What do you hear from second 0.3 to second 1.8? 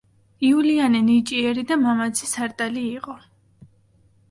იულიანე ნიჭიერი და